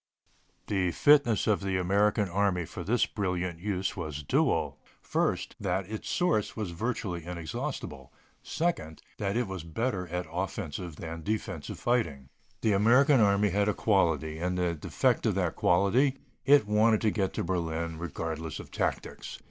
The 0.65 0.89
fitness 0.89 1.45
of 1.45 1.61
the 1.61 1.77
American 1.77 2.27
Army 2.27 2.65
for 2.65 2.83
this 2.83 3.05
brilliant 3.05 3.59
use 3.59 3.95
was 3.95 4.23
dual: 4.23 4.79
first, 4.99 5.55
that 5.59 5.87
its 5.91 6.09
source 6.09 6.55
was 6.55 6.71
virtually 6.71 7.23
inexhaustible; 7.23 8.11
second, 8.41 9.03
that 9.19 9.37
it 9.37 9.45
was 9.45 9.63
better 9.63 10.07
at 10.07 10.25
offensive 10.31 10.95
than 10.95 11.21
defensive 11.21 11.77
fighting. 11.77 12.29
The 12.61 12.71
American 12.73 13.19
Army 13.19 13.49
had 13.51 13.69
a 13.69 13.75
quality, 13.75 14.39
and 14.39 14.57
the 14.57 14.73
defect 14.73 15.27
of 15.27 15.35
that 15.35 15.55
quality: 15.55 16.17
it 16.45 16.65
wanted 16.65 17.01
to 17.01 17.11
get 17.11 17.31
to 17.33 17.43
Berlin 17.43 17.99
regardless 17.99 18.59
of 18.59 18.71
tactics. 18.71 19.37